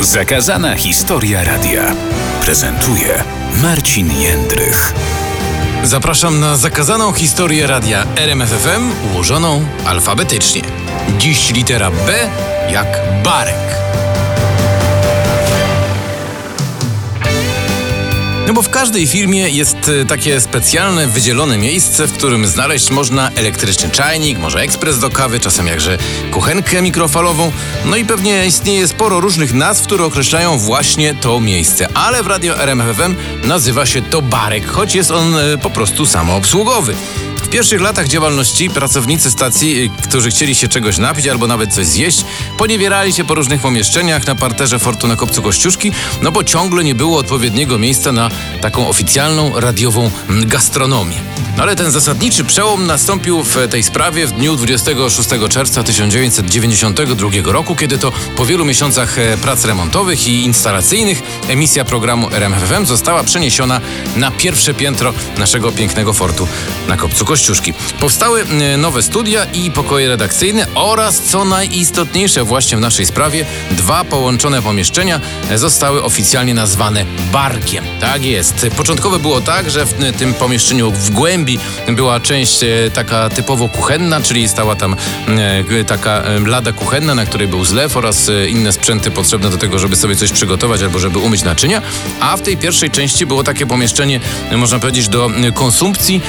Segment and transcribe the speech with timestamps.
[0.00, 1.94] Zakazana historia radia
[2.40, 3.24] prezentuje
[3.62, 4.94] Marcin Jędrych.
[5.82, 10.62] Zapraszam na zakazaną historię radia RMFFM ułożoną alfabetycznie.
[11.18, 12.30] Dziś litera B
[12.70, 13.77] jak Barek.
[18.58, 23.90] Bo w każdej firmie jest e, takie specjalne, wydzielone miejsce, w którym znaleźć można elektryczny
[23.90, 25.98] czajnik, może ekspres do kawy, czasem jakże
[26.30, 27.52] kuchenkę mikrofalową.
[27.84, 31.88] No i pewnie istnieje sporo różnych nazw, które określają właśnie to miejsce.
[31.94, 36.94] Ale w radio RMFFM nazywa się to barek, choć jest on e, po prostu samoobsługowy.
[37.48, 41.86] W pierwszych latach działalności pracownicy stacji, y, którzy chcieli się czegoś napić albo nawet coś
[41.86, 42.24] zjeść,
[42.58, 46.94] poniewierali się po różnych pomieszczeniach na parterze fortu na Kopcu Kościuszki, no bo ciągle nie
[46.94, 51.16] było odpowiedniego miejsca na taką oficjalną radiową gastronomię.
[51.56, 57.76] No ale ten zasadniczy przełom nastąpił w tej sprawie w dniu 26 czerwca 1992 roku,
[57.76, 63.80] kiedy to po wielu miesiącach e, prac remontowych i instalacyjnych emisja programu RMFFM została przeniesiona
[64.16, 66.48] na pierwsze piętro naszego pięknego fortu
[66.88, 67.37] na Kopcu Kościuszki.
[68.00, 74.04] Powstały e, nowe studia i pokoje redakcyjne oraz, co najistotniejsze właśnie w naszej sprawie, dwa
[74.04, 77.84] połączone pomieszczenia e, zostały oficjalnie nazwane barkiem.
[78.00, 78.66] Tak jest.
[78.76, 81.58] Początkowo było tak, że w tym pomieszczeniu w głębi
[81.88, 84.96] była część e, taka typowo kuchenna, czyli stała tam
[85.28, 89.78] e, taka e, lada kuchenna, na której był zlew oraz inne sprzęty potrzebne do tego,
[89.78, 91.82] żeby sobie coś przygotować albo żeby umyć naczynia,
[92.20, 94.20] a w tej pierwszej części było takie pomieszczenie,
[94.56, 96.20] można powiedzieć, do konsumpcji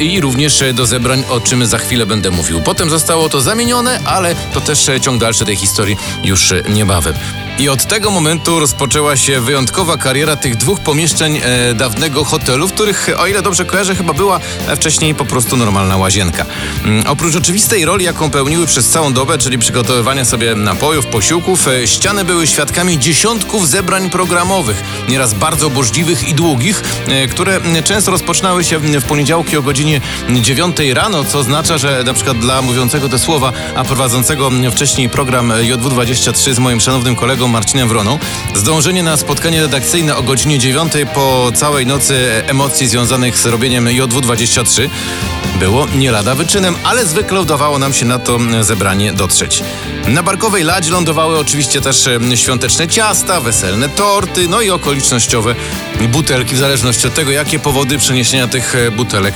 [0.00, 2.60] i również do zebrań, o czym za chwilę będę mówił.
[2.60, 7.14] Potem zostało to zamienione, ale to też ciąg dalszy tej historii już niebawem.
[7.58, 12.72] I od tego momentu rozpoczęła się wyjątkowa kariera tych dwóch pomieszczeń e, dawnego hotelu, w
[12.72, 14.40] których, o ile dobrze kojarzę, chyba była
[14.76, 16.46] wcześniej po prostu normalna łazienka.
[16.84, 21.86] Mm, oprócz oczywistej roli, jaką pełniły przez całą dobę, czyli przygotowywania sobie napojów, posiłków, e,
[21.86, 28.64] ściany były świadkami dziesiątków zebrań programowych, nieraz bardzo burzliwych i długich, e, które często rozpoczynały
[28.64, 30.00] się w poniedziałki o godzinie
[30.30, 35.48] 9 rano, co oznacza, że na przykład dla mówiącego te słowa, a prowadzącego wcześniej program
[35.48, 38.18] JW23 z moim szanownym kolegą Marcinem Wroną.
[38.54, 44.88] Zdążenie na spotkanie redakcyjne o godzinie 9 po całej nocy emocji związanych z robieniem JW23
[45.58, 49.62] było nie lada wyczynem, ale zwykle udawało nam się na to zebranie dotrzeć.
[50.08, 55.54] Na Barkowej Ladzie lądowały oczywiście też świąteczne ciasta, weselne torty, no i okolicznościowe
[56.08, 59.34] butelki, w zależności od tego, jakie powody przeniesienia tych e, butelek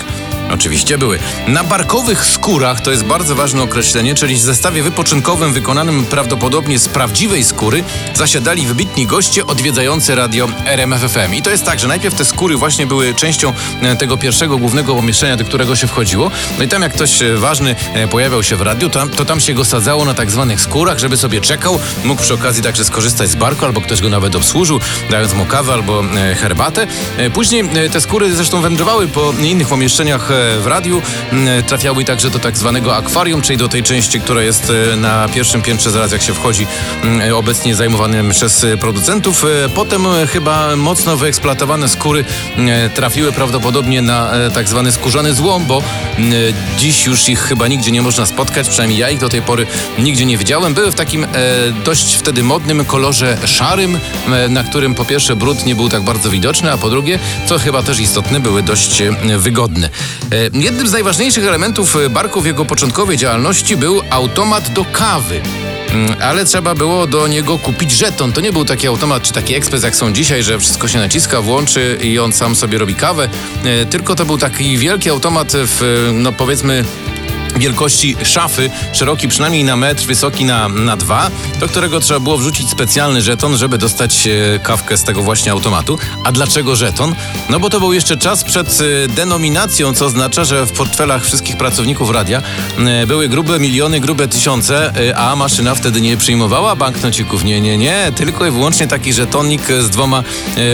[0.51, 1.19] Oczywiście były.
[1.47, 6.89] Na barkowych skórach, to jest bardzo ważne określenie, czyli w zestawie wypoczynkowym wykonanym prawdopodobnie z
[6.89, 7.85] prawdziwej skóry,
[8.15, 11.35] zasiadali wybitni goście odwiedzający radio RMFFM.
[11.35, 13.53] I to jest tak, że najpierw te skóry właśnie były częścią
[13.83, 16.31] e, tego pierwszego głównego pomieszczenia, do którego się wchodziło.
[16.59, 19.41] No i tam jak ktoś e, ważny e, pojawiał się w radiu, to, to tam
[19.41, 23.31] się go sadzało na tak zwanych skórach, żeby sobie czekał, mógł przy okazji także skorzystać
[23.31, 26.03] z barku, albo ktoś go nawet obsłużył, dając mu kawę albo
[26.41, 26.87] herbatę.
[27.33, 30.31] Później te skóry zresztą wędrowały po innych pomieszczeniach
[30.61, 31.03] w radiu.
[31.33, 35.29] Mm, trafiały także do tak zwanego akwarium, czyli do tej części, która jest e, na
[35.29, 36.67] pierwszym piętrze zaraz jak się wchodzi,
[37.03, 39.45] mm, obecnie zajmowanym przez producentów.
[39.45, 42.25] E, potem e, chyba mocno wyeksploatowane skóry
[42.95, 45.83] trafiły prawdopodobnie na tak zwany skórzany złom, bo
[46.19, 46.33] mm,
[46.79, 49.67] dziś już ich chyba nigdzie nie można spotkać, przynajmniej ja ich do tej pory
[49.99, 50.75] nigdzie nie widziałem.
[50.75, 51.27] Były w takim
[51.85, 53.99] dość wtedy modnym kolorze szarym,
[54.49, 57.83] na którym po pierwsze brud nie był tak bardzo widoczny, a po drugie, co chyba
[57.83, 59.03] też istotne, były dość
[59.39, 59.91] wygodne.
[60.53, 65.41] Jednym z najważniejszych elementów e, barku w jego początkowej działalności był automat do kawy.
[65.91, 68.33] Mm, ale trzeba było do niego kupić żeton.
[68.33, 71.41] To nie był taki automat czy taki ekspres, jak są dzisiaj, że wszystko się naciska,
[71.41, 73.29] włączy i on sam sobie robi kawę.
[73.65, 76.85] E, tylko to był taki wielki automat w, no powiedzmy,
[77.59, 81.31] wielkości szafy, szeroki przynajmniej na metr, wysoki na, na dwa,
[81.61, 85.99] do którego trzeba było wrzucić specjalny żeton, żeby dostać e, kawkę z tego właśnie automatu.
[86.25, 87.15] A dlaczego żeton?
[87.49, 91.57] No bo to był jeszcze czas przed e, denominacją, co oznacza, że w portfelach wszystkich
[91.57, 92.43] pracowników radia
[92.79, 97.45] e, były grube miliony, grube tysiące, a maszyna wtedy nie przyjmowała banknocików.
[97.45, 100.23] Nie, nie, nie, tylko i wyłącznie taki żetonik z dwoma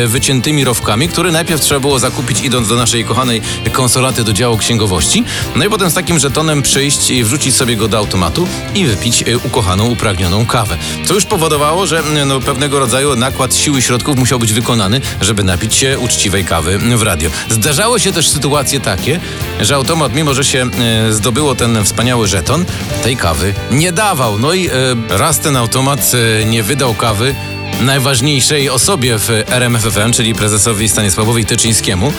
[0.07, 3.43] wyciętymi rowkami, który najpierw trzeba było zakupić idąc do naszej kochanej
[3.73, 5.25] konsolaty do działu księgowości.
[5.57, 9.23] No i potem z takim żetonem przyjść i wrzucić sobie go do automatu i wypić
[9.23, 10.77] e, ukochaną, upragnioną kawę.
[11.05, 15.45] Co już powodowało, że e, no, pewnego rodzaju nakład siły środków musiał być wykonany, żeby
[15.45, 17.31] napić się uczciwej kawy w radio.
[17.51, 19.21] Zdarzały się też sytuacje takie,
[19.61, 20.67] że automat, mimo że się
[21.09, 22.65] e, zdobyło ten wspaniały żeton,
[23.03, 24.39] tej kawy nie dawał.
[24.39, 24.71] No i
[25.09, 26.13] raz ten automat
[26.47, 27.35] nie wydał kawy
[27.81, 32.13] najważniejszej osobie w RMFFM, czyli prezesowi Stanisławowi Tyczyńskiemu.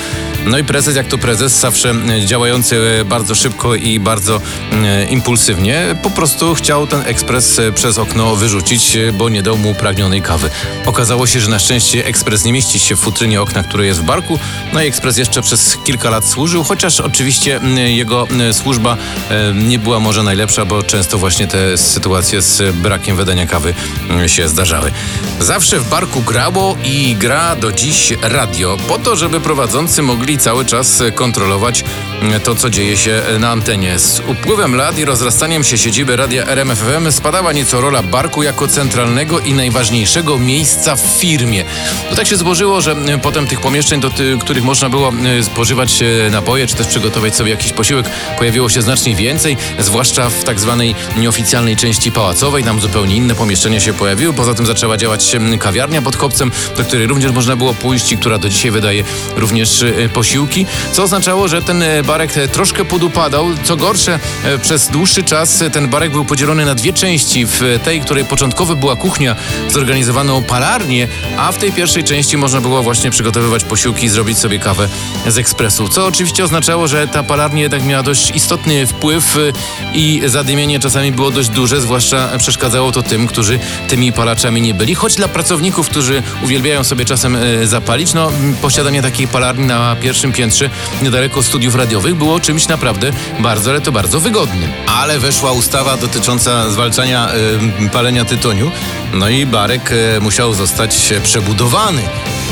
[0.46, 1.96] No i prezes, jak to prezes, zawsze
[2.26, 4.42] działający bardzo szybko i bardzo
[4.72, 10.22] e, impulsywnie, po prostu chciał ten ekspres przez okno wyrzucić, bo nie dał mu pragnionej
[10.22, 10.50] kawy.
[10.86, 14.04] Okazało się, że na szczęście ekspres nie mieści się w futrynie okna, które jest w
[14.04, 14.40] barku,
[14.74, 18.98] no i ekspres jeszcze przez kilka lat służył, chociaż oczywiście m, jego m, służba
[19.30, 23.74] e, nie była może najlepsza, bo często właśnie te sytuacje z brakiem wydania kawy
[24.28, 24.92] się zdarzały.
[25.39, 30.66] Zawsze w barku grało i gra do dziś radio, po to, żeby prowadzący mogli cały
[30.66, 31.84] czas kontrolować
[32.44, 34.00] to, co dzieje się na antenie.
[34.00, 39.40] Z upływem lat i rozrastaniem się siedziby radia RMFFM spadała nieco rola barku jako centralnego
[39.40, 41.66] i najważniejszego miejsca w firmie.
[42.10, 44.12] To tak się złożyło, że m, potem tych pomieszczeń, do
[44.42, 48.81] których można było m, spożywać e, napoje, czy też przygotować sobie jakiś posiłek, pojawiło się
[48.81, 52.64] znacznie więcej, zwłaszcza w tak zwanej nieoficjalnej części pałacowej.
[52.64, 54.34] Tam zupełnie inne pomieszczenia się pojawiły.
[54.34, 58.18] Poza tym zaczęła działać em, kawiarnia pod kopcem, do której również można było pójść i
[58.18, 59.04] która do dzisiaj wydaje
[59.36, 63.48] również e, posiłki, co oznaczało, że ten e, barek e, troszkę podupadał.
[63.63, 67.45] Co gorsze, e, przez dłuższy czas e, ten barek był podzielony na dwie części.
[67.45, 69.36] W tej, której początkowo była kuchnia,
[69.69, 71.07] zorganizowano palarnię,
[71.38, 74.89] a w tej pierwszej części można było właśnie przygotowywać posiłki i zrobić sobie kawę
[75.27, 75.89] z ekspresu.
[75.89, 79.38] Co oczywiście oznaczało, że ta palarnia jednak miała dość istotny wpływ
[79.94, 84.95] i zadymienie czasami było dość duże, zwłaszcza przeszkadzało to tym, którzy tymi palaczami nie byli.
[84.95, 88.31] Choć dla pracowników, którzy uwielbiają sobie czasem zapalić, no
[88.62, 90.69] posiadanie takiej palarni na pierwszym piętrze
[91.01, 94.70] niedaleko studiów radiowych było czymś naprawdę bardzo, ale to bardzo wygodnym.
[94.88, 97.30] Ale weszła ustawa dotycząca zwalczania
[97.86, 98.72] y, palenia tytoniu,
[99.14, 102.02] no i barek y, musiał zostać przebudowany.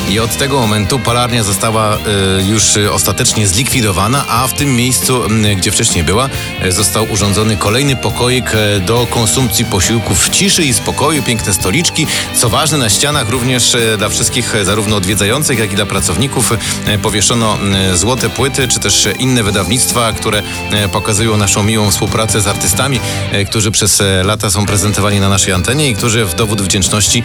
[0.10, 2.00] I od tego momentu palarnia została y,
[2.44, 5.22] już y, ostatecznie zlikwidowana, a w tym miejscu,
[5.58, 6.30] gdzie wcześniej była,
[6.66, 8.52] y, został urządzony kolejny pokoik
[8.86, 12.08] do konsumpcji posiłków w ciszy i spokoju, piękne stoliczki.
[12.36, 16.54] Co ważne, na ścianach również dla wszystkich, zarówno odwiedzających, jak i dla pracowników,
[17.02, 17.58] powieszono
[17.94, 20.44] złote płyty, czy też inne wydawnictwa, które
[20.92, 23.00] pokazują naszą miłą współpracę z artystami,
[23.48, 27.24] którzy przez lata są prezentowani na naszej antenie i którzy w dowód wdzięczności,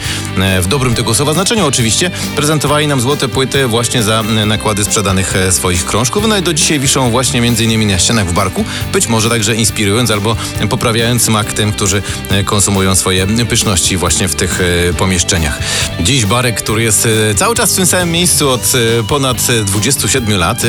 [0.61, 2.11] w dobrym tego słowa znaczeniu oczywiście,
[2.61, 6.27] prezentowali nam złote płyty właśnie za nakłady sprzedanych e, swoich krążków.
[6.27, 10.11] No i do dzisiaj wiszą właśnie innymi na ścianach w barku, być może także inspirując
[10.11, 10.35] albo
[10.69, 15.59] poprawiając smak tym, którzy e, konsumują swoje pyszności właśnie w tych e, pomieszczeniach.
[15.99, 18.71] Dziś barek, który jest cały czas w tym samym miejscu od
[19.07, 20.61] ponad e, 27 lat,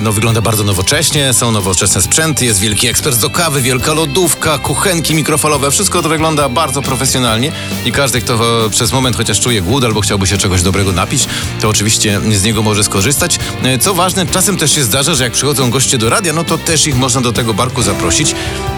[0.00, 5.14] no wygląda bardzo nowocześnie, są nowoczesne sprzęty, jest wielki ekspert do kawy, wielka lodówka, kuchenki
[5.14, 7.52] mikrofalowe, wszystko to wygląda bardzo profesjonalnie
[7.84, 8.38] i każdy, kto
[8.70, 11.26] przez moment chociaż czuje głód albo chciałby się czegoś dobrego napić,
[11.60, 13.38] to oczywiście z niego może skorzystać.
[13.62, 16.58] E, Co ważne, czasem też się zdarza, że jak przychodzą goście do radia, no to
[16.58, 18.34] też ich można do tego barku zaprosić.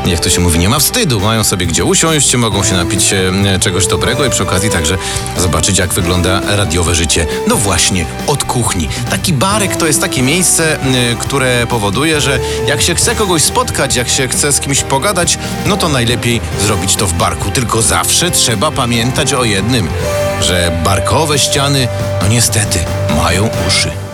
[0.07, 1.21] Jak to się mówi, nie ma wstydu.
[1.21, 4.99] Mają sobie gdzie usiąść, mogą się napić e, czegoś dobrego i przy okazji także
[5.39, 7.27] zobaczyć, jak wygląda radiowe życie.
[7.47, 8.89] No właśnie, od kuchni.
[9.11, 13.97] Taki barek to jest takie miejsce, e, które powoduje, że jak się chce kogoś spotkać,
[13.97, 17.51] jak się chce z kimś pogadać, no to najlepiej zrobić to w barku.
[17.51, 19.89] Tylko zawsze trzeba pamiętać o jednym,
[20.41, 21.89] że barkowe ściany,
[22.23, 22.79] no niestety,
[23.17, 24.08] mają uszy.